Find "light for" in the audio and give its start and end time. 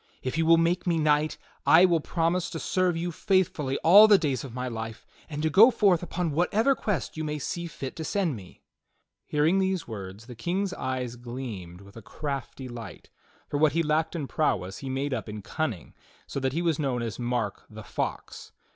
12.67-13.59